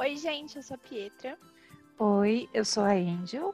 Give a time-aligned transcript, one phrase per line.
[0.00, 1.36] Oi, gente, eu sou a Pietra.
[1.98, 3.52] Oi, eu sou a Angel.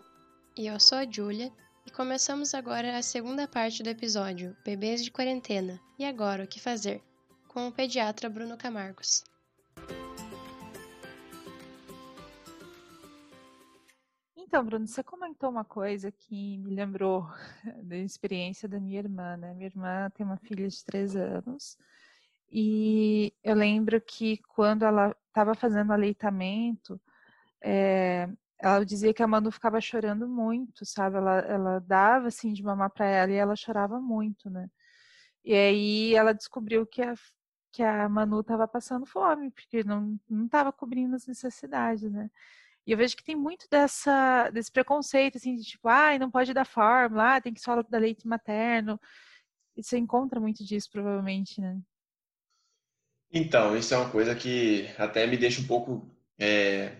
[0.54, 1.50] E eu sou a Julia.
[1.86, 5.80] E começamos agora a segunda parte do episódio Bebês de Quarentena.
[5.98, 7.02] E agora, o que fazer?
[7.48, 9.24] Com o pediatra Bruno Camargos.
[14.36, 17.26] Então, Bruno, você comentou uma coisa que me lembrou
[17.84, 19.54] da experiência da minha irmã, né?
[19.54, 21.78] Minha irmã tem uma filha de três anos
[22.56, 27.00] e eu lembro que quando ela estava fazendo aleitamento,
[27.60, 28.28] é,
[28.60, 31.16] ela dizia que a Manu ficava chorando muito, sabe?
[31.16, 34.70] Ela, ela dava assim de mamar para ela e ela chorava muito, né?
[35.44, 37.14] E aí ela descobriu que a,
[37.72, 42.30] que a Manu estava passando fome, porque não estava cobrindo as necessidades, né?
[42.86, 46.54] E eu vejo que tem muito dessa, desse preconceito, assim, de tipo, ah, não pode
[46.54, 49.00] dar fórmula, ah, tem que só dar leite materno.
[49.76, 51.80] E você encontra muito disso, provavelmente, né?
[53.32, 56.08] Então, isso é uma coisa que até me deixa um pouco.
[56.38, 56.92] É,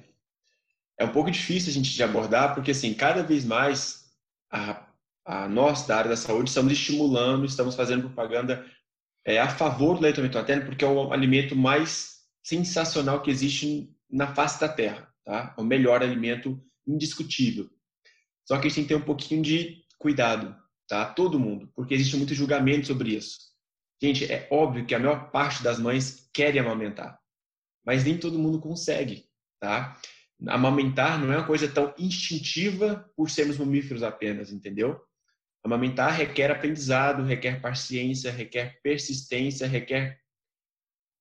[0.98, 4.11] é um pouco difícil a gente de abordar, porque, assim, cada vez mais
[4.50, 4.86] a,
[5.25, 8.64] a nós, da área da saúde, estamos estimulando, estamos fazendo propaganda
[9.25, 14.34] é, a favor do leite materno, porque é o alimento mais sensacional que existe na
[14.34, 15.55] face da Terra tá?
[15.56, 17.69] É o melhor alimento indiscutível.
[18.44, 20.55] Só que a gente tem que ter um pouquinho de cuidado,
[20.86, 21.06] tá?
[21.06, 23.53] Todo mundo, porque existe muito julgamento sobre isso.
[24.05, 27.19] Gente, é óbvio que a maior parte das mães querem amamentar,
[27.83, 29.24] mas nem todo mundo consegue,
[29.58, 29.98] tá?
[30.47, 35.00] Amamentar não é uma coisa tão instintiva por sermos mamíferos apenas, entendeu?
[35.64, 40.20] Amamentar requer aprendizado, requer paciência, requer persistência, requer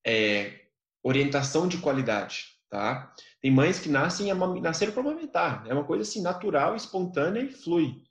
[0.06, 0.66] é,
[1.02, 3.16] orientação de qualidade, tá?
[3.42, 4.28] Tem mães que nascem
[4.62, 5.66] nasceram para amamentar.
[5.70, 8.04] É uma coisa assim natural, espontânea e flui.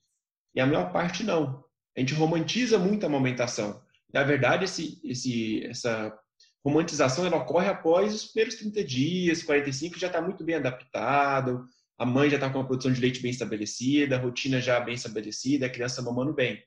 [0.55, 1.63] E a maior parte não.
[1.95, 3.82] A gente romantiza muito a amamentação.
[4.13, 6.17] Na verdade, esse, esse, essa
[6.65, 11.65] romantização ela ocorre após os primeiros 30 dias, 45, já está muito bem adaptado,
[11.99, 14.95] a mãe já está com a produção de leite bem estabelecida, a rotina já bem
[14.95, 16.63] estabelecida, a criança mamando bem.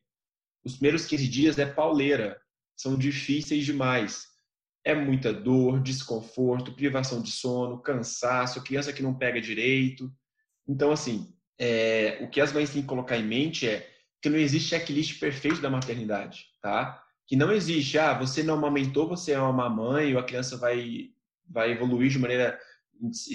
[0.64, 2.40] Os primeiros 15 dias é pauleira,
[2.76, 4.36] são difíceis demais
[4.86, 10.14] é muita dor, desconforto, privação de sono, cansaço, criança que não pega direito.
[10.68, 13.90] Então, assim, é, o que as mães têm que colocar em mente é
[14.22, 17.04] que não existe checklist perfeito da maternidade, tá?
[17.28, 21.10] Que não existe, ah, você não amamentou, você é uma mamãe, ou a criança vai,
[21.48, 22.60] vai evoluir de maneira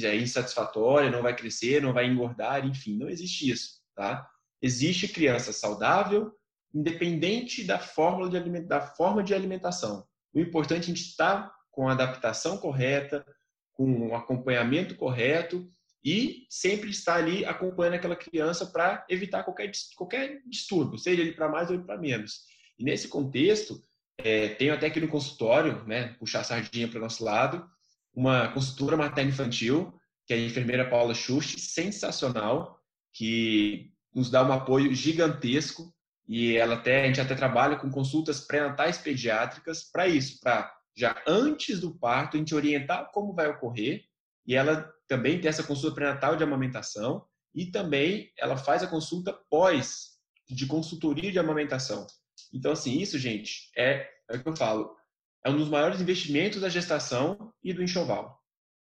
[0.03, 4.29] é, insatisfatória, não vai crescer, não vai engordar, enfim, não existe isso, tá?
[4.63, 6.33] Existe criança saudável,
[6.73, 10.07] independente da fórmula de, da forma de alimentação.
[10.33, 13.25] O importante é a gente estar com a adaptação correta,
[13.73, 15.69] com o acompanhamento correto
[16.05, 21.49] e sempre estar ali acompanhando aquela criança para evitar qualquer, qualquer distúrbio, seja ele para
[21.49, 22.45] mais ou para menos.
[22.81, 23.79] E nesse contexto,
[24.17, 27.69] é, tenho até aqui no consultório, né, puxar a sardinha para o nosso lado,
[28.15, 29.93] uma consultora materno-infantil,
[30.27, 32.81] que é a enfermeira Paula Schucht, sensacional,
[33.13, 35.95] que nos dá um apoio gigantesco
[36.27, 41.23] e ela até, a gente até trabalha com consultas pré-natais pediátricas para isso, para já
[41.27, 44.05] antes do parto a gente orientar como vai ocorrer
[44.47, 49.35] e ela também tem essa consulta pré-natal de amamentação e também ela faz a consulta
[49.51, 50.19] pós
[50.49, 52.07] de consultoria de amamentação.
[52.53, 54.97] Então assim, isso, gente, é, é o que eu falo,
[55.45, 58.39] é um dos maiores investimentos da gestação e do enxoval,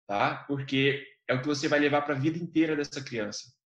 [0.07, 0.45] tá?
[0.49, 3.59] Porque é o que você vai levar para a vida inteira dessa criança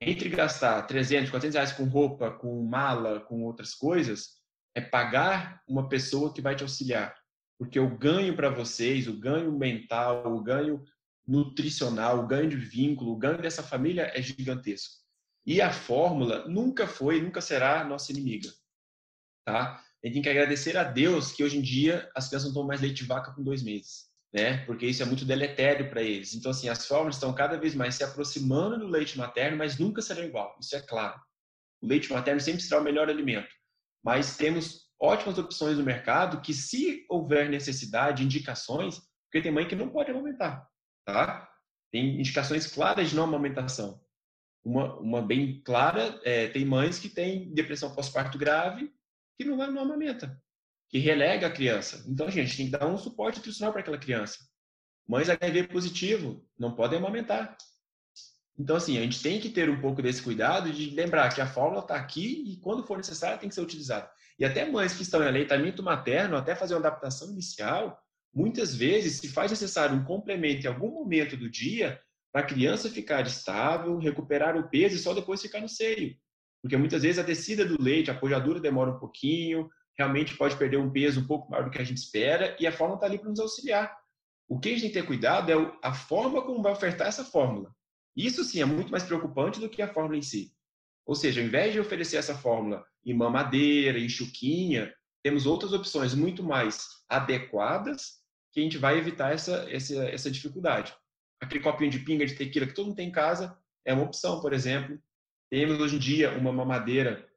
[0.00, 4.34] entre gastar 300, 400 reais com roupa, com mala, com outras coisas,
[4.74, 7.14] é pagar uma pessoa que vai te auxiliar.
[7.58, 10.82] Porque o ganho para vocês, o ganho mental, o ganho
[11.26, 14.96] nutricional, o ganho de vínculo, o ganho dessa família é gigantesco.
[15.46, 18.50] E a fórmula nunca foi, nunca será nossa inimiga.
[19.44, 19.80] Tá?
[20.02, 22.68] A gente tem que agradecer a Deus que hoje em dia as crianças não tomam
[22.68, 24.58] mais leite de vaca com dois meses né?
[24.66, 26.34] Porque isso é muito deletério para eles.
[26.34, 30.02] Então, assim, as fórmulas estão cada vez mais se aproximando do leite materno, mas nunca
[30.02, 30.56] serão igual.
[30.60, 31.20] Isso é claro.
[31.80, 33.48] O leite materno sempre será o melhor alimento.
[34.04, 39.76] Mas temos ótimas opções no mercado que, se houver necessidade, indicações, porque tem mãe que
[39.76, 40.68] não pode amamentar,
[41.06, 41.48] tá?
[41.92, 44.02] Tem indicações claras de não amamentação.
[44.64, 48.92] Uma, uma bem clara, é, tem mães que têm depressão pós-parto grave
[49.36, 50.40] que não, não amamenta
[50.88, 52.04] que relega a criança.
[52.06, 54.38] Então, gente, tem que dar um suporte nutricional para aquela criança.
[55.08, 57.56] Mães HIV positivo não podem amamentar.
[58.56, 61.46] Então, assim, a gente tem que ter um pouco desse cuidado de lembrar que a
[61.46, 64.08] fórmula está aqui e, quando for necessário, tem que ser utilizada.
[64.38, 68.00] E até mães que estão em aleitamento materno, até fazer uma adaptação inicial,
[68.32, 72.00] muitas vezes se faz necessário um complemento em algum momento do dia
[72.32, 76.16] para a criança ficar estável, recuperar o peso e só depois ficar no seio.
[76.64, 79.68] Porque muitas vezes a descida do leite, a pojadura demora um pouquinho,
[79.98, 82.72] realmente pode perder um peso um pouco maior do que a gente espera e a
[82.72, 83.94] fórmula está ali para nos auxiliar.
[84.48, 87.22] O que a gente tem que ter cuidado é a forma como vai ofertar essa
[87.22, 87.70] fórmula.
[88.16, 90.54] Isso sim é muito mais preocupante do que a fórmula em si.
[91.04, 94.90] Ou seja, ao invés de oferecer essa fórmula em mamadeira, em chuquinha,
[95.22, 98.22] temos outras opções muito mais adequadas
[98.54, 100.94] que a gente vai evitar essa, essa, essa dificuldade.
[101.42, 104.40] Aquele copinho de pinga de tequila que todo mundo tem em casa é uma opção,
[104.40, 104.98] por exemplo.
[105.54, 107.30] Temos hoje em dia uma mamadeira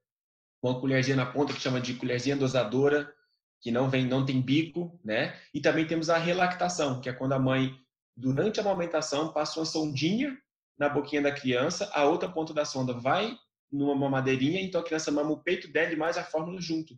[0.59, 3.13] com uma colherzinha na ponta que chama de colherzinha dosadora,
[3.61, 5.39] que não vem, não tem bico, né?
[5.53, 7.79] E também temos a relactação, que é quando a mãe,
[8.15, 10.35] durante a amamentação, passa uma sondinha
[10.79, 13.37] na boquinha da criança, a outra ponta da sonda vai
[13.71, 16.95] numa mamadeirinha, então a criança mama o peito dela e mais a fórmula junto.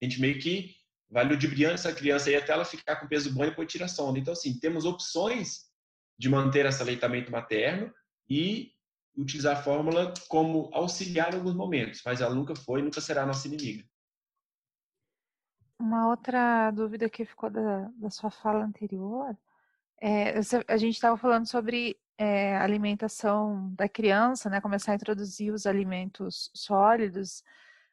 [0.00, 0.76] A gente meio que
[1.10, 3.88] vai ludibriando essa criança aí até ela ficar com peso bom e depois tira a
[3.88, 4.16] sonda.
[4.16, 5.62] Então, assim, temos opções
[6.16, 7.92] de manter esse aleitamento materno
[8.30, 8.70] e
[9.16, 13.46] utilizar a fórmula como auxiliar em alguns momentos, mas ela nunca foi, nunca será nossa
[13.48, 13.84] inimiga.
[15.78, 19.36] Uma outra dúvida que ficou da, da sua fala anterior
[20.04, 24.60] é, a gente estava falando sobre é, alimentação da criança, né?
[24.60, 27.44] Começar a introduzir os alimentos sólidos.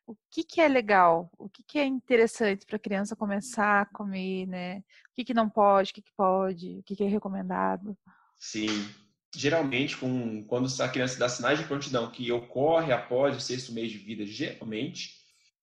[0.07, 1.31] O que, que é legal?
[1.37, 4.79] O que, que é interessante para a criança começar a comer, né?
[4.79, 4.83] O
[5.13, 7.95] que, que não pode, o que, que pode, o que, que é recomendado?
[8.39, 8.69] Sim,
[9.35, 13.91] geralmente, com, quando a criança dá sinais de prontidão que ocorre após o sexto mês
[13.91, 15.15] de vida, geralmente,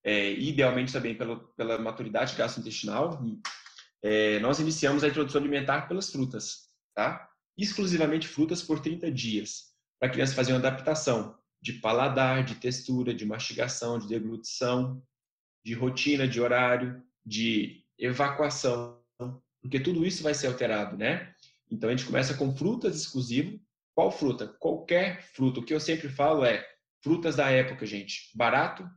[0.05, 3.21] é, idealmente também pela, pela maturidade gastrointestinal,
[4.03, 7.29] é, nós iniciamos a introdução alimentar pelas frutas, tá?
[7.59, 13.13] Exclusivamente frutas por 30 dias, para a criança fazer uma adaptação de paladar, de textura,
[13.13, 15.03] de mastigação, de deglutição,
[15.65, 19.01] de rotina, de horário, de evacuação,
[19.61, 21.35] porque tudo isso vai ser alterado, né?
[21.71, 23.61] Então a gente começa com frutas exclusivo.
[23.95, 24.49] Qual fruta?
[24.59, 25.61] Qualquer fruta.
[25.61, 26.65] O que eu sempre falo é
[27.03, 28.31] frutas da época, gente.
[28.35, 28.89] Barato,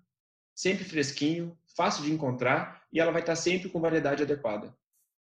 [0.56, 4.76] sempre fresquinho, fácil de encontrar e ela vai estar sempre com variedade adequada,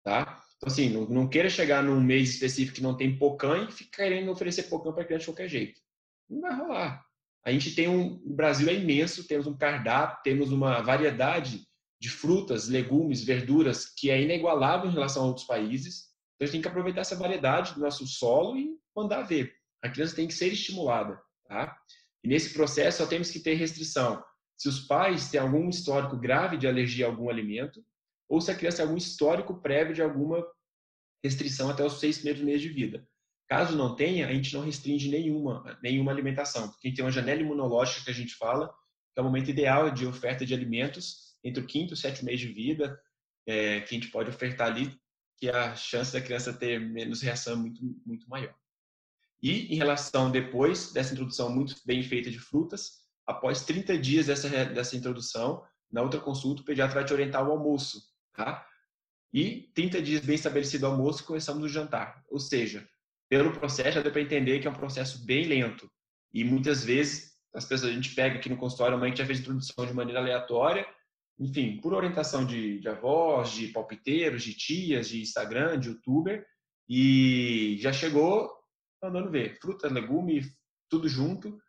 [0.03, 0.41] tá?
[0.57, 4.03] Então assim, não, não queira chegar num mês específico que não tem pocã e ficar
[4.03, 5.81] querendo oferecer pocã para criança de qualquer jeito.
[6.29, 7.05] Não vai rolar.
[7.43, 11.67] A gente tem um, o Brasil é imenso, temos um cardápio, temos uma variedade
[11.99, 16.14] de frutas, legumes, verduras que é inigualável em relação a outros países.
[16.35, 19.55] Então, a gente tem que aproveitar essa variedade do nosso solo e mandar ver.
[19.81, 21.77] A criança tem que ser estimulada, tá?
[22.23, 24.23] E nesse processo, só temos que ter restrição.
[24.57, 27.83] Se os pais têm algum histórico grave de alergia a algum alimento,
[28.27, 30.45] ou se a criança tem algum histórico prévio de alguma
[31.23, 33.07] restrição até os seis primeiros meses de vida.
[33.47, 37.11] Caso não tenha, a gente não restringe nenhuma, nenhuma alimentação, porque a gente tem uma
[37.11, 38.67] janela imunológica que a gente fala,
[39.13, 42.25] que é o momento ideal de oferta de alimentos entre o quinto e o sétimo
[42.25, 42.99] mês de vida,
[43.47, 44.97] é, que a gente pode ofertar ali
[45.37, 48.53] que a chance da criança ter menos reação é muito, muito maior.
[49.41, 54.49] E em relação depois dessa introdução muito bem feita de frutas, após 30 dias dessa,
[54.65, 58.01] dessa introdução, na outra consulta, o pediatra vai te orientar o almoço,
[58.33, 58.65] tá?
[59.33, 62.23] E 30 dias bem estabelecido o almoço, começamos o jantar.
[62.29, 62.87] Ou seja,
[63.29, 65.91] pelo processo, já deu para entender que é um processo bem lento.
[66.33, 69.25] E muitas vezes, as pessoas, a gente pega aqui no consultório, a mãe que já
[69.25, 70.87] fez introdução de maneira aleatória,
[71.39, 76.45] enfim, por orientação de, de avós, de palpiteiros, de tias, de Instagram, de youtuber,
[76.87, 78.49] e já chegou
[79.01, 79.59] mandando ver.
[79.59, 80.41] Fruta, legume,
[80.89, 81.59] tudo junto,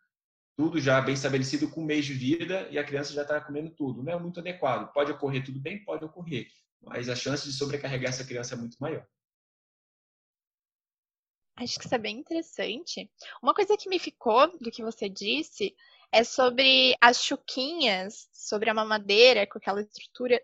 [0.55, 3.69] tudo já bem estabelecido com um mês de vida e a criança já está comendo
[3.75, 4.03] tudo.
[4.03, 4.91] Não é muito adequado.
[4.91, 5.83] Pode ocorrer tudo bem?
[5.83, 6.47] Pode ocorrer.
[6.81, 9.05] Mas a chance de sobrecarregar essa criança é muito maior.
[11.55, 13.09] Acho que isso é bem interessante.
[13.41, 15.75] Uma coisa que me ficou do que você disse
[16.11, 20.41] é sobre as chuquinhas, sobre a mamadeira com aquela estrutura.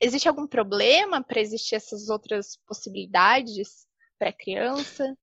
[0.00, 3.86] Existe algum problema para existir essas outras possibilidades
[4.18, 5.16] para a criança?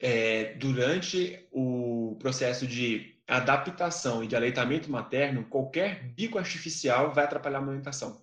[0.00, 7.58] É, durante o processo de adaptação e de aleitamento materno, qualquer bico artificial vai atrapalhar
[7.58, 8.20] a amamentação.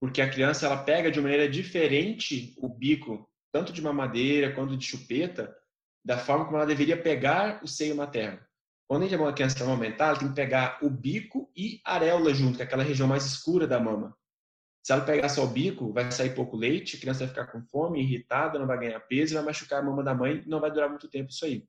[0.00, 4.84] Porque a criança ela pega de maneira diferente o bico, tanto de mamadeira quanto de
[4.84, 5.56] chupeta,
[6.04, 8.45] da forma como ela deveria pegar o seio materno.
[8.88, 12.32] Quando a gente é uma criança amamentar, ela tem que pegar o bico e areola
[12.32, 14.16] junto, que é aquela região mais escura da mama.
[14.84, 17.60] Se ela pegar só o bico, vai sair pouco leite, a criança vai ficar com
[17.66, 20.88] fome, irritada, não vai ganhar peso, vai machucar a mama da mãe, não vai durar
[20.88, 21.66] muito tempo isso aí.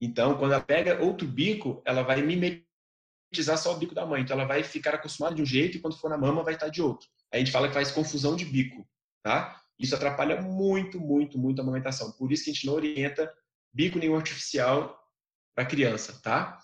[0.00, 4.22] Então, quando ela pega outro bico, ela vai mimetizar só o bico da mãe.
[4.22, 6.68] Então, ela vai ficar acostumada de um jeito e quando for na mama vai estar
[6.68, 7.08] de outro.
[7.32, 8.88] A gente fala que faz confusão de bico,
[9.24, 9.60] tá?
[9.76, 12.12] Isso atrapalha muito, muito, muito a amamentação.
[12.12, 13.32] Por isso que a gente não orienta
[13.72, 14.97] bico nenhum artificial
[15.58, 16.56] para a criança, tá?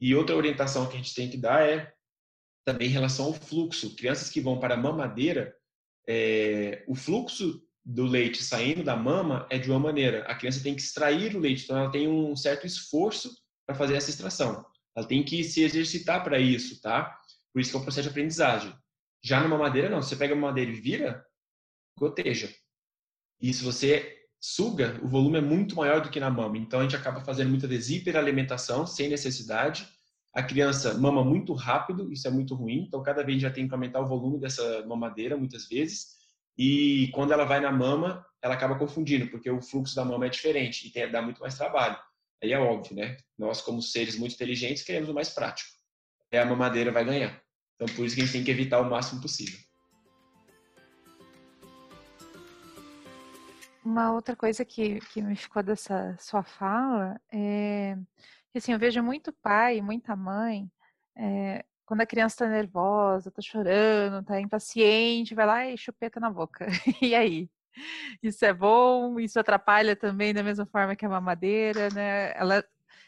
[0.00, 1.92] E outra orientação que a gente tem que dar é
[2.64, 3.96] também em relação ao fluxo.
[3.96, 5.52] Crianças que vão para a mamadeira,
[6.08, 10.22] é, o fluxo do leite saindo da mama é de uma maneira.
[10.28, 13.36] A criança tem que extrair o leite, então ela tem um certo esforço
[13.66, 14.64] para fazer essa extração.
[14.96, 17.18] Ela tem que se exercitar para isso, tá?
[17.52, 18.72] Por isso que é um processo de aprendizagem.
[19.24, 20.00] Já na mamadeira, não.
[20.00, 21.26] Você pega a mamadeira e vira,
[21.98, 22.54] goteja.
[23.40, 26.56] E se você suga, o volume é muito maior do que na mama.
[26.58, 29.88] Então a gente acaba fazendo muita vezes hiperalimentação sem necessidade.
[30.34, 32.84] A criança mama muito rápido, isso é muito ruim.
[32.86, 36.16] Então cada vez já tem que aumentar o volume dessa mamadeira muitas vezes.
[36.58, 40.30] E quando ela vai na mama, ela acaba confundindo, porque o fluxo da mama é
[40.30, 41.98] diferente e tem, dá muito mais trabalho.
[42.42, 43.16] Aí é óbvio, né?
[43.38, 45.70] Nós, como seres muito inteligentes, queremos o mais prático.
[46.30, 47.42] É a mamadeira vai ganhar.
[47.74, 49.58] Então, por isso que a gente tem que evitar o máximo possível.
[53.86, 57.96] Uma outra coisa que, que me ficou dessa sua fala é
[58.50, 60.68] que assim, eu vejo muito pai, muita mãe,
[61.16, 66.28] é, quando a criança está nervosa, está chorando, está impaciente, vai lá e chupeta na
[66.28, 66.66] boca.
[67.00, 67.48] e aí?
[68.20, 69.20] Isso é bom?
[69.20, 72.32] Isso atrapalha também da mesma forma que a mamadeira, né?
[72.34, 72.64] Ela,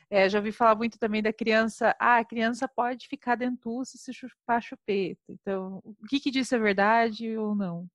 [0.09, 1.93] é, já ouvi falar muito também da criança.
[1.99, 5.25] Ah, a criança pode ficar dentuça se chupar chupeta.
[5.29, 7.91] Então, o que, que disso é verdade ou não?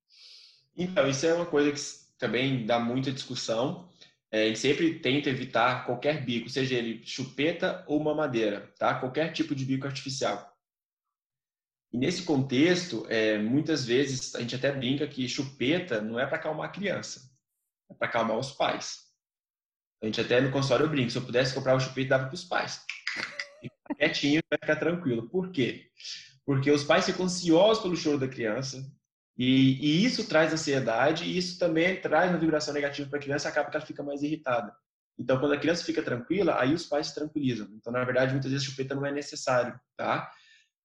[0.76, 3.86] Então, isso é uma coisa que também dá muita discussão.
[4.30, 8.94] É, sempre tenta evitar qualquer bico, seja ele chupeta ou mamadeira, tá?
[8.98, 10.52] Qualquer tipo de bico artificial.
[11.92, 16.36] E nesse contexto, é, muitas vezes a gente até brinca que chupeta não é para
[16.36, 17.30] acalmar a criança,
[17.90, 19.04] é para acalmar os pais.
[20.02, 22.44] A gente até no consultório brinca, se eu pudesse comprar o chupeta, dava para os
[22.44, 22.84] pais.
[23.60, 25.28] Fica quietinho, vai ficar tranquilo.
[25.28, 25.90] Por quê?
[26.44, 28.84] Porque os pais ficam ansiosos pelo choro da criança,
[29.36, 33.48] e, e, isso traz ansiedade e isso também traz uma vibração negativa para a criança,
[33.48, 34.74] acaba que ela fica mais irritada.
[35.18, 37.68] Então, quando a criança fica tranquila, aí os pais se tranquilizam.
[37.72, 40.30] Então, na verdade, muitas vezes chupeta não é necessário, tá?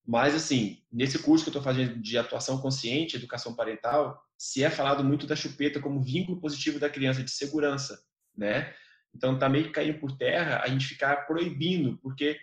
[0.05, 4.69] Mas, assim, nesse curso que eu estou fazendo de atuação consciente, educação parental, se é
[4.69, 7.99] falado muito da chupeta como vínculo positivo da criança, de segurança,
[8.35, 8.73] né?
[9.13, 12.39] Então, tá meio que caindo por terra a gente ficar proibindo, porque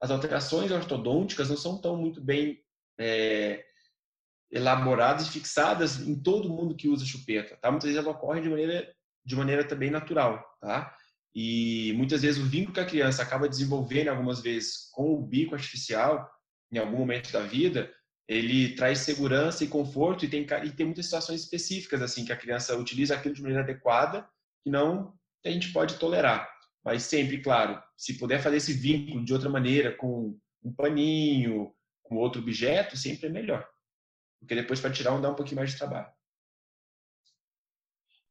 [0.00, 2.60] as alterações ortodônticas não são tão muito bem
[2.98, 3.64] é,
[4.50, 7.70] elaboradas e fixadas em todo mundo que usa chupeta, tá?
[7.70, 8.92] Muitas vezes ela ocorre de maneira
[9.24, 10.94] de maneira também natural, tá?
[11.34, 15.54] E muitas vezes o vínculo que a criança acaba desenvolvendo algumas vezes com o bico
[15.54, 16.28] artificial
[16.72, 17.92] em algum momento da vida,
[18.26, 22.36] ele traz segurança e conforto e tem e tem muitas situações específicas assim que a
[22.36, 24.28] criança utiliza aquilo de maneira adequada
[24.62, 25.14] que não
[25.44, 26.48] a gente pode tolerar.
[26.84, 32.16] Mas sempre, claro, se puder fazer esse vínculo de outra maneira com um paninho, com
[32.16, 33.66] outro objeto, sempre é melhor.
[34.38, 36.12] Porque depois para tirar um dá um pouquinho mais de trabalho.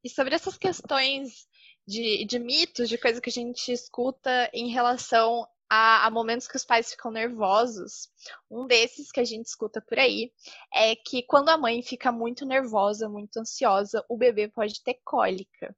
[0.03, 1.47] E sobre essas questões
[1.85, 6.55] de, de mitos, de coisa que a gente escuta em relação a, a, momentos que
[6.55, 8.09] os pais ficam nervosos.
[8.49, 10.31] Um desses que a gente escuta por aí
[10.73, 15.75] é que quando a mãe fica muito nervosa, muito ansiosa, o bebê pode ter cólica.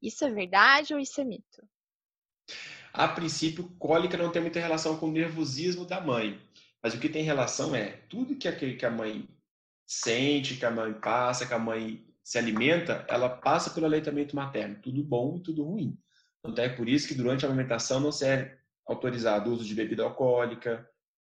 [0.00, 1.68] Isso é verdade ou isso é mito?
[2.92, 6.40] A princípio, cólica não tem muita relação com o nervosismo da mãe.
[6.82, 9.28] Mas o que tem relação é tudo que a, que a mãe
[9.86, 14.80] sente, que a mãe passa, que a mãe se alimenta, ela passa pelo aleitamento materno,
[14.82, 15.96] tudo bom e tudo ruim.
[16.44, 19.74] Então é por isso que durante a amamentação não se é autorizado o uso de
[19.74, 20.88] bebida alcoólica,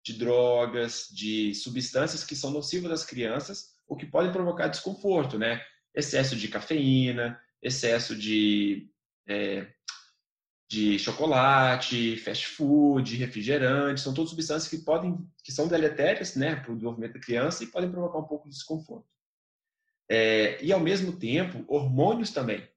[0.03, 5.61] de drogas, de substâncias que são nocivas às crianças, o que podem provocar desconforto, né?
[5.93, 8.89] Excesso de cafeína, excesso de
[9.27, 9.67] é,
[10.69, 16.71] de chocolate, fast food, refrigerante, são todas substâncias que podem, que são deletérias, né, para
[16.71, 19.07] o desenvolvimento da criança e podem provocar um pouco de desconforto.
[20.07, 22.67] É, e ao mesmo tempo, hormônios também.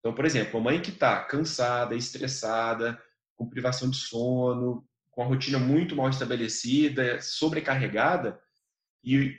[0.00, 3.00] Então, por exemplo, a mãe que está cansada, estressada,
[3.36, 8.40] com privação de sono, com a rotina muito mal estabelecida, sobrecarregada
[9.04, 9.36] e,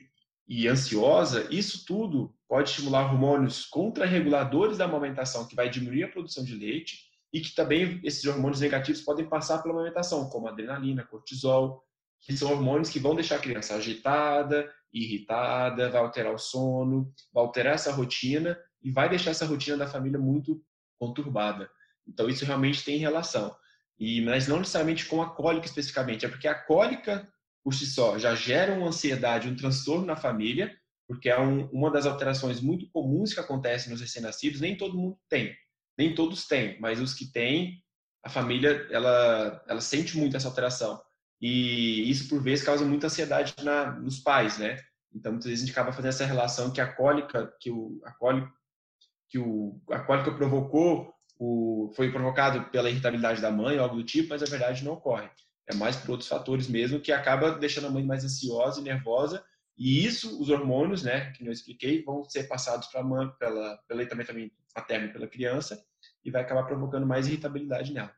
[0.48, 6.46] e ansiosa, isso tudo pode estimular hormônios contrarreguladores da amamentação, que vai diminuir a produção
[6.46, 11.84] de leite e que também esses hormônios negativos podem passar pela amamentação, como adrenalina, cortisol,
[12.22, 17.44] que são hormônios que vão deixar a criança agitada, irritada, vai alterar o sono, vai
[17.44, 20.62] alterar essa rotina e vai deixar essa rotina da família muito
[21.00, 21.70] conturbada.
[22.08, 23.56] Então isso realmente tem relação.
[24.00, 27.28] E mas não necessariamente com a cólica especificamente, é porque a cólica
[27.64, 30.74] por si só já gera uma ansiedade, um transtorno na família,
[31.08, 35.18] porque é um, uma das alterações muito comuns que acontecem nos recém-nascidos, nem todo mundo
[35.30, 35.54] tem
[35.98, 37.84] nem todos têm, mas os que têm,
[38.24, 41.02] a família ela ela sente muito essa alteração.
[41.42, 44.80] E isso por vezes causa muita ansiedade na, nos pais, né?
[45.14, 48.12] Então muitas vezes a gente acaba fazendo essa relação que a cólica, que o a
[48.12, 48.52] cólica,
[49.30, 54.30] que o a cólica provocou o, foi provocado pela irritabilidade da mãe algo do tipo,
[54.30, 55.30] mas a verdade não ocorre.
[55.70, 59.44] É mais por outros fatores mesmo que acaba deixando a mãe mais ansiosa e nervosa.
[59.78, 63.78] E isso, os hormônios, né, que eu expliquei, vão ser passados para a mãe, pela,
[63.88, 64.32] pelo leitamento
[64.78, 65.84] materno pela criança
[66.24, 68.16] e vai acabar provocando mais irritabilidade nela.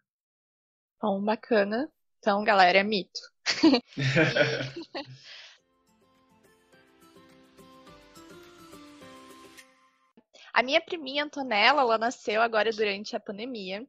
[1.02, 1.90] Bom, bacana.
[2.20, 3.22] Então, galera, é mito.
[10.54, 13.88] a minha priminha Antonella, ela nasceu agora durante a pandemia.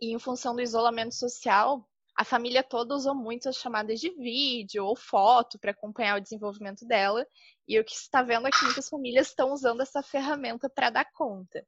[0.00, 4.84] E em função do isolamento social, a família toda usou muito as chamadas de vídeo
[4.84, 7.26] ou foto para acompanhar o desenvolvimento dela.
[7.66, 11.10] E o que está vendo é que muitas famílias estão usando essa ferramenta para dar
[11.12, 11.66] conta.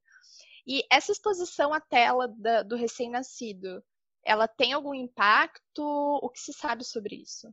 [0.66, 3.82] E essa exposição à tela da, do recém-nascido,
[4.24, 5.82] ela tem algum impacto?
[5.82, 7.48] O que se sabe sobre isso?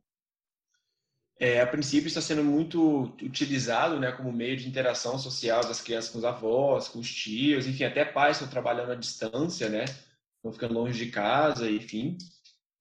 [1.39, 6.11] É, a princípio está sendo muito utilizado né, como meio de interação social das crianças
[6.11, 9.83] com os avós, com os tios, enfim, até pais estão trabalhando à distância, né?
[9.83, 12.17] Estão ficando longe de casa, enfim.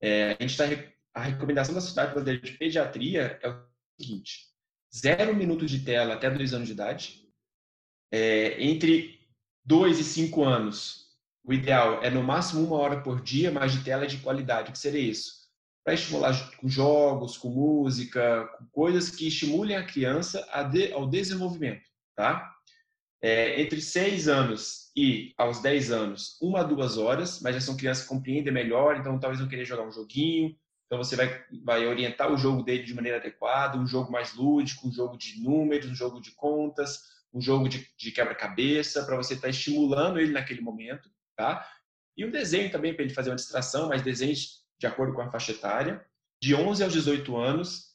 [0.01, 0.65] É, a gente está
[1.13, 3.63] a recomendação da Sociedade Brasileira de Pediatria é o
[3.99, 4.47] seguinte:
[4.95, 7.23] zero minutos de tela até dois anos de idade.
[8.11, 9.22] É, entre
[9.65, 11.03] dois e cinco anos,
[11.43, 14.69] o ideal é no máximo uma hora por dia, mas de tela de qualidade.
[14.69, 15.43] O que seria isso?
[15.83, 20.45] Para estimular com jogos, com música, com coisas que estimulem a criança
[20.93, 22.49] ao desenvolvimento, tá?
[23.21, 27.77] É, entre seis anos e aos 10 anos, uma a duas horas, mas já são
[27.77, 30.55] crianças que compreendem melhor, então talvez não querer jogar um joguinho,
[30.85, 34.87] então você vai, vai orientar o jogo dele de maneira adequada, um jogo mais lúdico,
[34.87, 39.33] um jogo de números, um jogo de contas, um jogo de, de quebra-cabeça, para você
[39.33, 41.67] estar tá estimulando ele naquele momento, tá?
[42.15, 45.31] E um desenho também para ele fazer uma distração, mas desenhos de acordo com a
[45.31, 46.05] faixa etária.
[46.41, 47.93] De 11 aos 18 anos,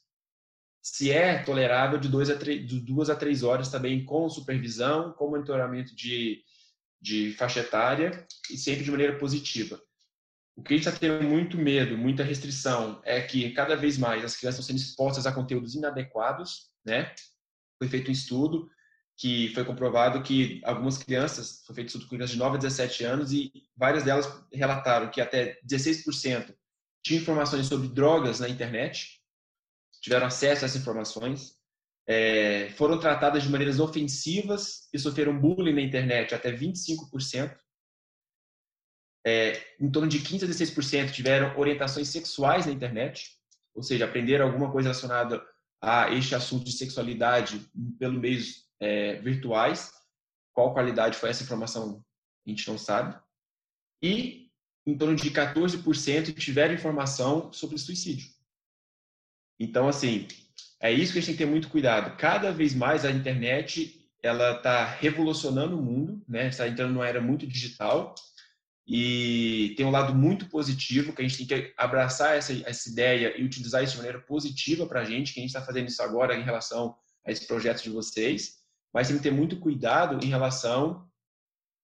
[0.81, 5.13] se é tolerável de 2 a 3, de 2 a 3 horas também com supervisão,
[5.13, 6.43] com monitoramento de,
[6.99, 9.79] de faixa etária e sempre de maneira positiva.
[10.55, 14.25] O que a gente está tendo muito medo, muita restrição, é que cada vez mais
[14.25, 17.13] as crianças estão sendo expostas a conteúdos inadequados, né?
[17.77, 18.69] Foi feito um estudo
[19.19, 23.03] que foi comprovado que algumas crianças, foi feito estudo com crianças de 9 a 17
[23.03, 26.55] anos e várias delas relataram que até 16%
[27.03, 29.21] tinham informações sobre drogas na internet,
[30.01, 31.57] tiveram acesso a essas informações,
[32.07, 37.57] é, foram tratadas de maneiras ofensivas e sofreram bullying na internet até 25%.
[39.27, 43.37] É, em torno de 15 a 16% tiveram orientações sexuais na internet,
[43.75, 45.45] ou seja, aprenderam alguma coisa relacionada
[45.81, 49.91] a este assunto de sexualidade pelo meios é, virtuais.
[50.53, 52.03] Qual qualidade foi essa informação,
[52.45, 53.17] a gente não sabe.
[54.01, 54.49] E
[54.85, 58.29] em torno de 14% tiveram informação sobre suicídio.
[59.59, 60.27] Então, assim,
[60.81, 62.17] é isso que a gente tem que ter muito cuidado.
[62.17, 66.47] Cada vez mais a internet ela está revolucionando o mundo, né?
[66.47, 68.15] Está entrando numa era muito digital
[68.87, 73.37] e tem um lado muito positivo que a gente tem que abraçar essa, essa ideia
[73.37, 76.01] e utilizar isso de maneira positiva para a gente, que a gente está fazendo isso
[76.01, 78.58] agora em relação a esse projeto de vocês,
[78.93, 81.07] mas tem que ter muito cuidado em relação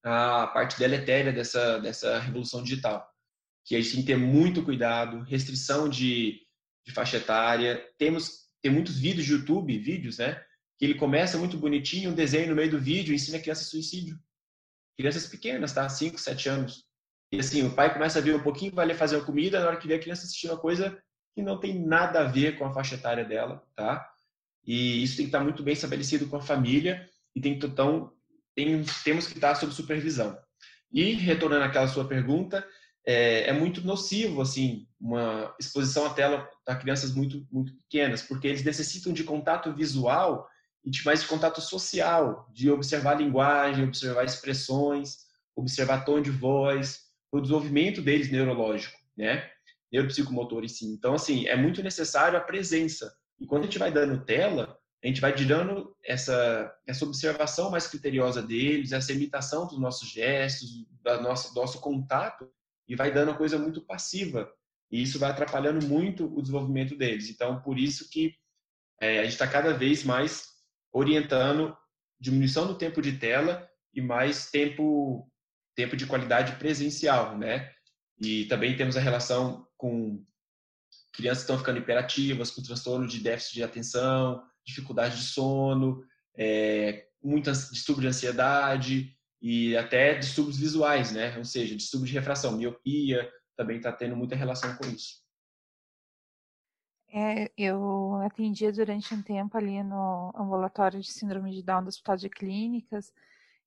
[0.03, 3.07] à parte deletéria dessa, dessa revolução digital,
[3.65, 6.41] que a gente tem que ter muito cuidado, restrição de,
[6.85, 10.43] de faixa etária, temos tem muitos vídeos de YouTube, vídeos, né?
[10.79, 14.19] Que ele começa muito bonitinho, um desenho no meio do vídeo, ensina a criança suicídio.
[14.97, 15.87] Crianças pequenas, tá?
[15.87, 16.83] 5, 7 anos.
[17.31, 19.67] E assim, o pai começa a ver um pouquinho, vai ali fazer uma comida, na
[19.67, 20.99] hora que vê a criança assistindo uma coisa
[21.35, 24.11] que não tem nada a ver com a faixa etária dela, tá?
[24.65, 28.11] E isso tem que estar muito bem estabelecido com a família e tem que, então,
[28.55, 30.37] tem, temos que estar sob supervisão.
[30.91, 32.65] E, retornando àquela sua pergunta,
[33.05, 38.47] é, é, muito nocivo, assim, uma exposição à tela para crianças muito, muito pequenas, porque
[38.47, 40.47] eles necessitam de contato visual
[40.83, 45.17] e de mais de contato social, de observar a linguagem, observar expressões,
[45.55, 47.01] observar tom de voz,
[47.31, 49.49] o desenvolvimento deles neurológico, né?
[49.91, 50.93] Neuropsicomotor em.
[50.93, 53.13] Então, assim, é muito necessário a presença.
[53.39, 57.87] E quando a gente vai dando tela, a gente vai dando essa, essa observação mais
[57.87, 60.69] criteriosa deles, essa imitação dos nossos gestos,
[61.03, 62.49] do nosso, do nosso contato
[62.87, 64.51] e vai dando uma coisa muito passiva.
[64.91, 67.29] E isso vai atrapalhando muito o desenvolvimento deles.
[67.29, 68.33] Então, por isso que
[68.99, 70.47] é, a gente está cada vez mais
[70.91, 71.75] orientando
[72.19, 75.29] diminuição do tempo de tela e mais tempo
[75.75, 77.69] tempo de qualidade presencial, né?
[78.17, 80.25] E também temos a relação com
[81.15, 86.03] crianças estão ficando hiperativas, com transtorno de déficit de atenção, dificuldade de sono,
[86.37, 91.37] é, muitas distúrbio de ansiedade, e até distúrbios visuais, né?
[91.37, 95.23] Ou seja, distúrbio de refração, miopia, também está tendo muita relação com isso.
[97.09, 102.17] É, eu atendia durante um tempo ali no ambulatório de síndrome de Down do Hospital
[102.17, 103.13] de Clínicas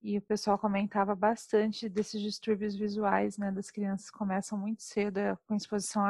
[0.00, 3.50] e o pessoal comentava bastante desses distúrbios visuais, né?
[3.50, 6.04] Das crianças começam muito cedo é, com exposição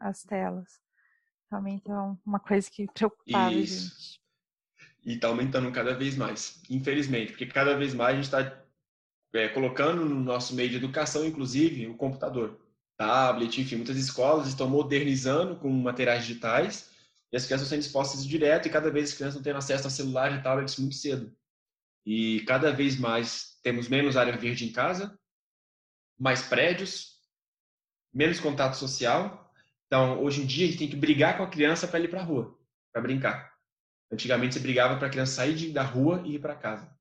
[0.00, 0.80] às telas.
[1.50, 1.94] Realmente é
[2.26, 3.86] uma coisa que preocupava isso.
[3.86, 4.20] a gente.
[5.04, 8.64] E está aumentando cada vez mais, infelizmente, porque cada vez mais a gente está
[9.34, 12.58] é, colocando no nosso meio de educação, inclusive, o computador,
[12.96, 16.90] tablet, enfim, muitas escolas estão modernizando com materiais digitais
[17.30, 19.90] e as crianças sendo expostas direto e cada vez as crianças estão tendo acesso a
[19.90, 21.30] celular e tablets muito cedo.
[22.04, 25.18] E cada vez mais temos menos área verde em casa,
[26.18, 27.14] mais prédios,
[28.12, 29.52] menos contato social.
[29.86, 32.20] Então, hoje em dia, a gente tem que brigar com a criança para ir para
[32.20, 32.58] a rua,
[32.92, 33.52] para brincar.
[34.12, 36.94] Antigamente, você brigava para a criança sair da rua e ir para casa.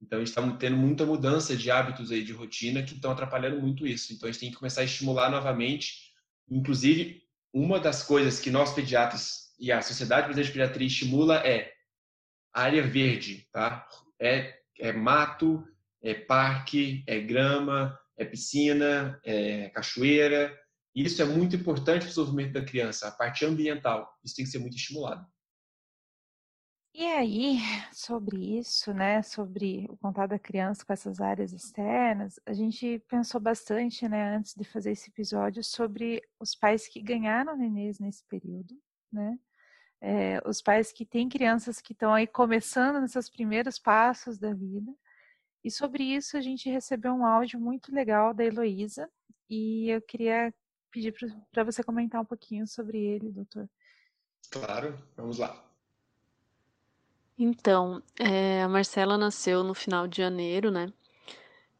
[0.00, 3.60] Então, a gente está tendo muita mudança de hábitos aí, de rotina, que estão atrapalhando
[3.60, 4.12] muito isso.
[4.12, 6.12] Então, a gente tem que começar a estimular novamente.
[6.50, 11.72] Inclusive, uma das coisas que nós pediatras e a Sociedade Brasileira de Pediatria estimula é
[12.52, 13.86] área verde, tá?
[14.22, 15.66] É, é mato,
[16.00, 20.56] é parque, é grama, é piscina, é cachoeira.
[20.94, 24.08] Isso é muito importante para o desenvolvimento da criança, a parte ambiental.
[24.24, 25.26] Isso tem que ser muito estimulado.
[26.94, 27.58] E aí,
[27.90, 33.40] sobre isso, né, sobre o contato da criança com essas áreas externas, a gente pensou
[33.40, 38.78] bastante, né, antes de fazer esse episódio, sobre os pais que ganharam nenês nesse período,
[39.10, 39.38] né,
[40.04, 44.92] é, os pais que têm crianças que estão aí começando nesses primeiros passos da vida.
[45.62, 49.08] E sobre isso a gente recebeu um áudio muito legal da Heloísa
[49.48, 50.52] e eu queria
[50.90, 51.14] pedir
[51.52, 53.70] para você comentar um pouquinho sobre ele, doutor.
[54.50, 55.64] Claro, vamos lá.
[57.38, 60.92] Então, é, a Marcela nasceu no final de janeiro, né?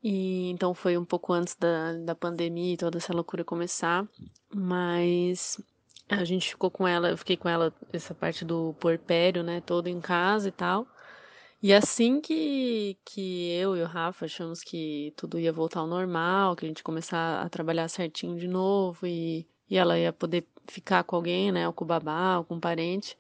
[0.03, 4.09] E então foi um pouco antes da, da pandemia e toda essa loucura começar.
[4.55, 5.61] Mas
[6.21, 9.61] a gente ficou com ela, eu fiquei com ela essa parte do porpério, né?
[9.61, 10.87] Todo em casa e tal.
[11.63, 16.57] E assim que, que eu e o Rafa achamos que tudo ia voltar ao normal,
[16.57, 21.05] que a gente começar a trabalhar certinho de novo e, e ela ia poder ficar
[21.05, 21.67] com alguém, né?
[21.67, 23.17] Ou com o babá, ou com um parente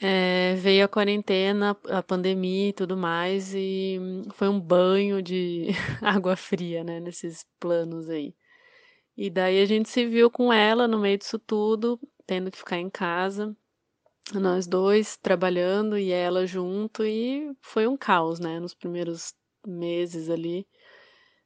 [0.00, 3.98] é, veio a quarentena, a pandemia e tudo mais, e
[4.32, 5.68] foi um banho de
[6.00, 8.34] água fria, né, nesses planos aí.
[9.22, 12.78] E daí a gente se viu com ela no meio disso tudo, tendo que ficar
[12.78, 13.54] em casa,
[14.32, 19.34] nós dois trabalhando e ela junto, e foi um caos, né, nos primeiros
[19.66, 20.66] meses ali,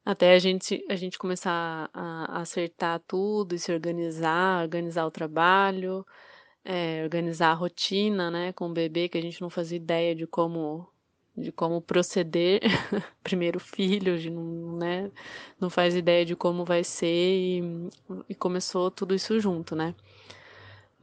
[0.05, 6.07] até a gente, a gente começar a, acertar tudo e se organizar, organizar o trabalho
[6.65, 10.27] é, organizar a rotina, né, com o bebê, que a gente não fazia ideia de
[10.27, 10.89] como
[11.37, 12.61] de como proceder,
[13.23, 15.11] primeiro filho, de não, né,
[15.61, 17.89] não faz ideia de como vai ser e,
[18.29, 19.95] e começou tudo isso junto, né.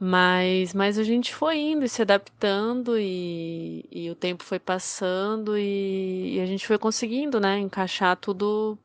[0.04, 5.56] Mas, mas a gente foi indo e se adaptando e, e o tempo foi passando
[5.56, 8.76] e, e, a gente foi conseguindo, né, encaixar tudo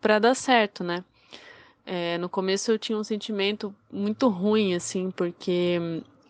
[0.00, 1.04] para dar certo, né.
[1.86, 5.78] É, no começo eu tinha um sentimento muito ruim, assim, porque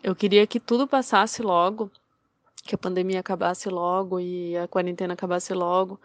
[0.03, 1.89] eu queria que tudo passasse logo,
[2.65, 5.99] que a pandemia acabasse logo e a quarentena acabasse logo.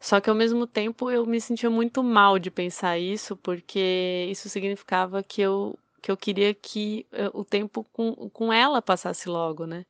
[0.00, 4.48] Só que ao mesmo tempo eu me sentia muito mal de pensar isso, porque isso
[4.48, 9.66] significava que eu, que eu queria que eh, o tempo com, com ela passasse logo,
[9.66, 9.84] né?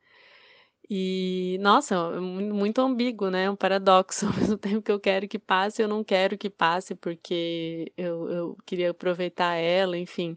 [0.93, 3.49] E, nossa, muito ambíguo, né?
[3.49, 4.27] Um paradoxo.
[4.27, 8.29] Ao mesmo tempo que eu quero que passe, eu não quero que passe, porque eu,
[8.31, 10.37] eu queria aproveitar ela, enfim.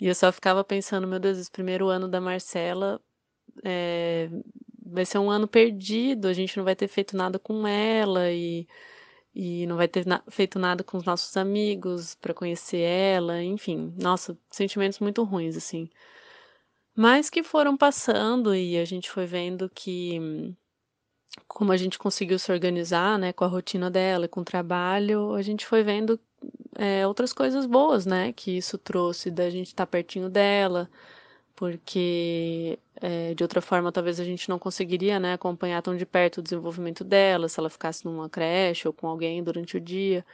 [0.00, 3.00] E eu só ficava pensando, meu Deus, esse primeiro ano da Marcela
[3.64, 4.28] é,
[4.86, 8.66] vai ser um ano perdido, a gente não vai ter feito nada com ela e,
[9.34, 13.94] e não vai ter na, feito nada com os nossos amigos para conhecer ela, enfim,
[14.00, 15.90] nossa, sentimentos muito ruins, assim.
[16.94, 20.54] Mas que foram passando e a gente foi vendo que
[21.46, 25.42] como a gente conseguiu se organizar, né, com a rotina dela, com o trabalho, a
[25.42, 26.18] gente foi vendo
[26.74, 30.88] é, outras coisas boas, né, que isso trouxe da gente estar tá pertinho dela,
[31.56, 36.38] porque é, de outra forma talvez a gente não conseguiria, né, acompanhar tão de perto
[36.38, 40.24] o desenvolvimento dela, se ela ficasse numa creche ou com alguém durante o dia.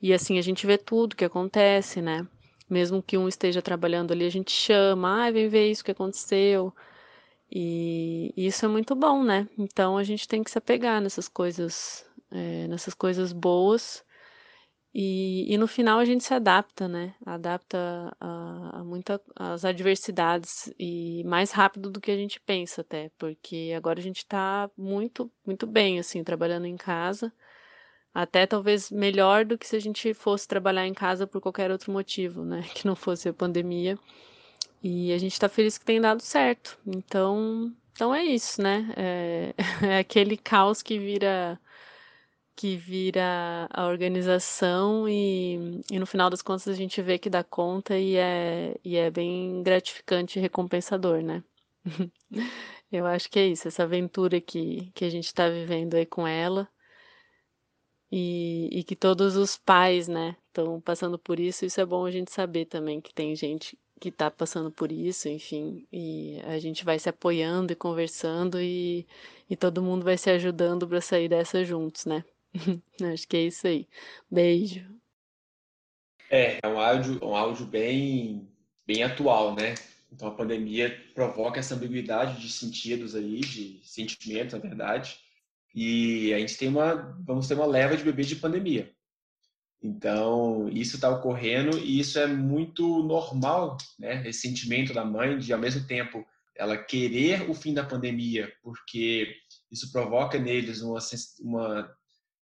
[0.00, 2.26] E assim a gente vê tudo que acontece, né?
[2.70, 6.72] Mesmo que um esteja trabalhando ali, a gente chama, ah, vem ver isso que aconteceu.
[7.50, 9.48] E, isso é muito bom, né?
[9.58, 14.04] Então a gente tem que se apegar nessas coisas, é, nessas coisas boas.
[15.00, 17.14] E, e, no final a gente se adapta, né?
[17.24, 23.08] Adapta a, a muitas as adversidades e mais rápido do que a gente pensa até,
[23.16, 27.32] porque agora a gente está muito, muito bem, assim, trabalhando em casa.
[28.12, 31.92] Até talvez melhor do que se a gente fosse trabalhar em casa por qualquer outro
[31.92, 32.62] motivo, né?
[32.74, 33.96] Que não fosse a pandemia.
[34.82, 36.76] E a gente está feliz que tem dado certo.
[36.84, 38.92] Então, então é isso, né?
[38.96, 39.54] É,
[39.94, 41.56] é aquele caos que vira
[42.58, 47.44] que vira a organização e, e no final das contas a gente vê que dá
[47.44, 51.44] conta e é, e é bem gratificante e recompensador, né?
[52.90, 56.26] Eu acho que é isso, essa aventura que, que a gente está vivendo aí com
[56.26, 56.68] ela
[58.10, 61.64] e, e que todos os pais, né, estão passando por isso.
[61.64, 65.28] Isso é bom a gente saber também que tem gente que está passando por isso,
[65.28, 69.06] enfim, e a gente vai se apoiando e conversando e,
[69.48, 72.24] e todo mundo vai se ajudando para sair dessa juntos, né?
[73.12, 73.86] Acho que é isso aí.
[74.30, 74.84] Beijo.
[76.30, 78.48] É, é um áudio, um áudio bem,
[78.86, 79.74] bem atual, né?
[80.12, 85.18] Então a pandemia provoca essa ambiguidade de sentidos aí, de sentimentos, na verdade.
[85.74, 88.92] E a gente tem uma, vamos ter uma leva de bebês de pandemia.
[89.82, 94.26] Então, isso está ocorrendo e isso é muito normal, né?
[94.28, 99.36] Esse sentimento da mãe de, ao mesmo tempo, ela querer o fim da pandemia, porque
[99.70, 100.98] isso provoca neles uma,
[101.40, 101.96] uma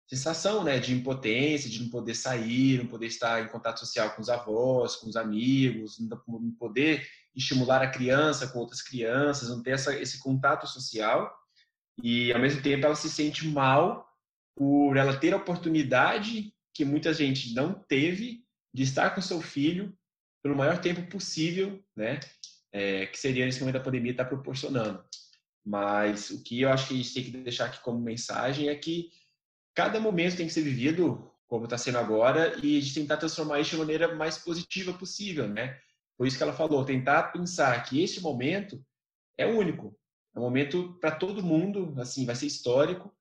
[0.07, 4.21] sensação, né, de impotência, de não poder sair, não poder estar em contato social com
[4.21, 9.71] os avós, com os amigos, não poder estimular a criança com outras crianças, não ter
[9.71, 11.33] essa, esse contato social.
[12.01, 14.07] E, ao mesmo tempo, ela se sente mal
[14.55, 19.95] por ela ter a oportunidade que muita gente não teve de estar com seu filho
[20.43, 22.19] pelo maior tempo possível, né?
[22.71, 25.03] É, que seria nesse momento da pandemia estar proporcionando.
[25.65, 28.75] Mas o que eu acho que a gente tem que deixar aqui como mensagem é
[28.75, 29.09] que
[29.73, 33.71] cada momento tem que ser vivido como está sendo agora e gente tentar transformar isso
[33.71, 35.77] de maneira mais positiva possível, né?
[36.17, 38.83] Por isso que ela falou, tentar pensar que este momento
[39.37, 39.97] é único,
[40.35, 43.13] é um momento para todo mundo, assim, vai ser histórico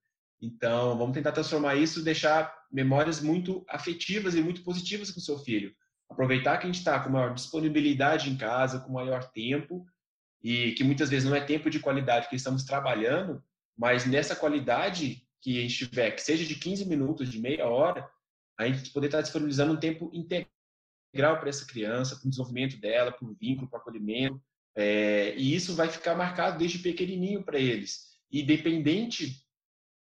[0.43, 5.39] então, vamos tentar transformar isso, deixar memórias muito afetivas e muito positivas com o seu
[5.39, 5.73] filho.
[6.11, 9.87] Aproveitar que a gente está com maior disponibilidade em casa, com maior tempo,
[10.43, 13.41] e que muitas vezes não é tempo de qualidade que estamos trabalhando,
[13.79, 18.09] mas nessa qualidade que a gente tiver, que seja de 15 minutos, de meia hora,
[18.59, 23.11] a gente poder estar disponibilizando um tempo integral para essa criança, para o desenvolvimento dela,
[23.11, 24.41] para o vínculo, para o acolhimento.
[24.77, 28.13] É, e isso vai ficar marcado desde pequenininho para eles.
[28.31, 29.45] E dependente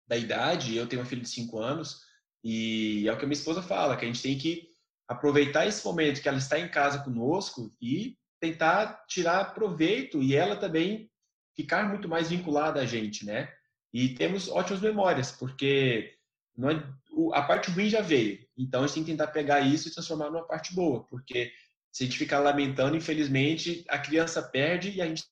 [0.07, 2.03] da idade, eu tenho uma filha de 5 anos,
[2.44, 4.68] e é o que a minha esposa fala, que a gente tem que
[5.09, 10.57] aproveitar esse momento que ela está em casa conosco e tentar tirar proveito e ela
[10.57, 11.11] também
[11.57, 13.53] ficar muito mais vinculada a gente, né?
[13.92, 16.16] E temos ótimas memórias, porque
[16.59, 18.38] é, a parte ruim já veio.
[18.57, 21.53] Então a gente tem que tentar pegar isso e transformar numa parte boa, porque
[21.92, 25.24] se a gente ficar lamentando, infelizmente, a criança perde e a gente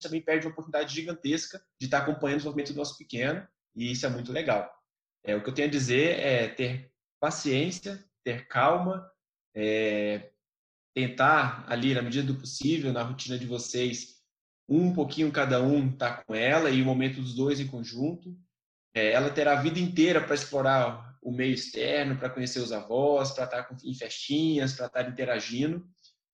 [0.00, 4.04] também perde uma oportunidade gigantesca de estar acompanhando o desenvolvimento do nosso pequeno e isso
[4.04, 4.70] é muito legal.
[5.24, 9.10] É, o que eu tenho a dizer é ter paciência, ter calma,
[9.54, 10.30] é,
[10.94, 14.19] tentar ali, na medida do possível, na rotina de vocês,
[14.70, 18.36] um pouquinho cada um tá com ela e o momento dos dois em conjunto.
[18.94, 23.32] É, ela terá a vida inteira para explorar o meio externo, para conhecer os avós,
[23.32, 25.84] para estar em festinhas, para estar interagindo.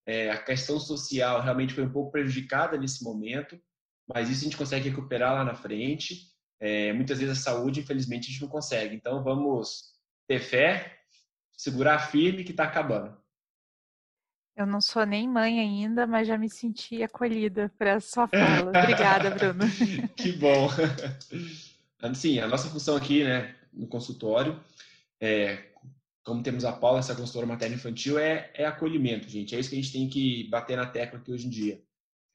[0.06, 3.58] É, a questão social realmente foi um pouco prejudicada nesse momento,
[4.06, 6.28] mas isso a gente consegue recuperar lá na frente.
[6.60, 8.94] É, muitas vezes a saúde, infelizmente, a gente não consegue.
[8.94, 9.94] Então, vamos
[10.28, 10.98] ter fé,
[11.56, 13.16] segurar firme que está acabando.
[14.56, 18.70] Eu não sou nem mãe ainda, mas já me senti acolhida para sua fala.
[18.70, 19.64] Obrigada, Bruno.
[20.16, 20.68] que bom.
[22.14, 24.58] Sim, a nossa função aqui, né, no consultório,
[25.20, 25.62] é,
[26.24, 29.54] como temos a Paula, essa consultora materno-infantil, é, é acolhimento, gente.
[29.54, 31.82] É isso que a gente tem que bater na tecla aqui hoje em dia.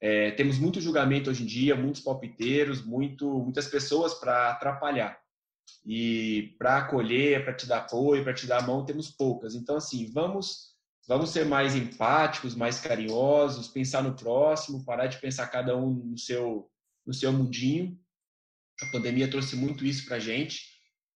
[0.00, 5.20] É, temos muito julgamento hoje em dia, muitos palpiteiros, muito, muitas pessoas para atrapalhar.
[5.84, 9.54] E para acolher, para te dar apoio, para te dar a mão, temos poucas.
[9.54, 10.71] Então, assim, vamos,
[11.06, 16.18] vamos ser mais empáticos, mais carinhosos, pensar no próximo, parar de pensar cada um no
[16.18, 16.70] seu,
[17.04, 17.98] no seu mundinho.
[18.80, 20.66] A pandemia trouxe muito isso para a gente,